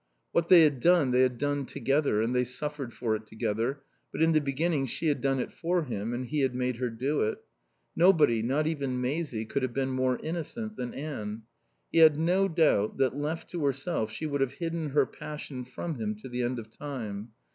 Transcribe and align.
What 0.31 0.49
they 0.49 0.63
had 0.63 0.79
done 0.79 1.11
they 1.11 1.21
had 1.21 1.37
done 1.37 1.67
together, 1.67 2.23
and 2.23 2.33
they 2.33 2.43
suffered 2.43 2.91
for 2.91 3.15
it 3.15 3.27
together, 3.27 3.83
but 4.11 4.19
in 4.19 4.31
the 4.31 4.41
beginning 4.41 4.87
she 4.87 5.05
had 5.09 5.21
done 5.21 5.39
it 5.39 5.51
for 5.53 5.83
him, 5.83 6.11
and 6.11 6.25
he 6.25 6.39
had 6.39 6.55
made 6.55 6.77
her 6.77 6.89
do 6.89 7.21
it. 7.21 7.37
Nobody, 7.95 8.41
not 8.41 8.65
even 8.65 8.99
Maisie, 8.99 9.45
could 9.45 9.61
have 9.61 9.73
been 9.75 9.91
more 9.91 10.17
innocent 10.23 10.75
than 10.75 10.95
Anne. 10.95 11.43
He 11.91 11.99
had 11.99 12.17
no 12.17 12.47
doubt 12.47 12.97
that, 12.97 13.15
left 13.15 13.51
to 13.51 13.63
herself, 13.63 14.09
she 14.11 14.25
would 14.25 14.41
have 14.41 14.53
hidden 14.53 14.89
her 14.89 15.05
passion 15.05 15.65
from 15.65 15.99
him 15.99 16.15
to 16.15 16.27
the 16.29 16.41
end 16.41 16.57
of 16.57 16.71
time. 16.71 17.33